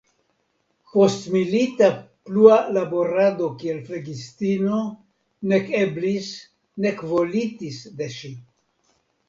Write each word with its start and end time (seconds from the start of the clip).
Postmilita 0.93 1.89
plua 2.29 2.55
laborado 2.77 3.51
kiel 3.61 3.83
flegistino 3.91 4.81
nek 5.53 5.71
eblis 5.83 6.33
nek 6.87 7.07
volitis 7.15 7.81
de 8.01 8.13
ŝi. 8.19 8.37